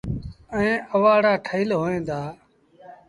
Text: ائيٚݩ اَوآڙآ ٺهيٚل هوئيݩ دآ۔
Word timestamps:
ائيٚݩ 0.55 0.83
اَوآڙآ 0.93 1.33
ٺهيٚل 1.45 1.69
هوئيݩ 1.79 2.05
دآ۔ 2.07 2.21